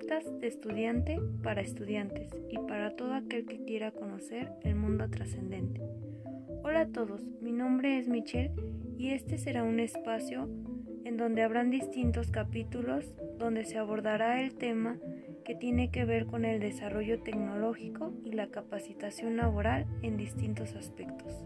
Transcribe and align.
podcast 0.00 0.28
de 0.28 0.46
estudiante 0.46 1.20
para 1.42 1.60
estudiantes 1.60 2.30
y 2.48 2.56
para 2.56 2.90
todo 2.96 3.12
aquel 3.12 3.44
que 3.44 3.62
quiera 3.64 3.90
conocer 3.90 4.50
el 4.62 4.74
mundo 4.74 5.10
trascendente. 5.10 5.82
Hola 6.62 6.80
a 6.82 6.88
todos, 6.88 7.22
mi 7.42 7.52
nombre 7.52 7.98
es 7.98 8.08
Michelle 8.08 8.52
y 8.96 9.10
este 9.10 9.36
será 9.36 9.62
un 9.62 9.78
espacio 9.78 10.48
en 11.04 11.18
donde 11.18 11.42
habrán 11.42 11.70
distintos 11.70 12.30
capítulos 12.30 13.14
donde 13.38 13.66
se 13.66 13.76
abordará 13.76 14.40
el 14.40 14.54
tema 14.54 14.96
que 15.44 15.54
tiene 15.54 15.90
que 15.90 16.06
ver 16.06 16.24
con 16.24 16.46
el 16.46 16.60
desarrollo 16.60 17.20
tecnológico 17.20 18.14
y 18.24 18.32
la 18.32 18.46
capacitación 18.46 19.36
laboral 19.36 19.86
en 20.00 20.16
distintos 20.16 20.76
aspectos. 20.76 21.44